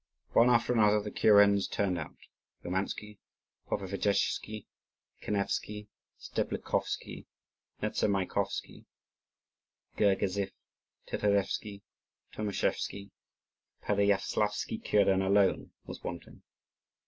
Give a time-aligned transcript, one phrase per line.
[0.31, 2.17] One after another the kurens turned out:
[2.65, 3.19] Oumansky,
[3.67, 4.65] Popovichesky,
[5.21, 5.89] Kanevsky,
[6.19, 7.27] Steblikovsky,
[7.83, 8.85] Nezamaikovsky,
[9.97, 10.53] Gurgazif,
[11.07, 11.83] Titarevsky,
[12.33, 13.11] Tomischevsky.
[13.81, 16.41] The Pereyaslavsky kuren alone was wanting.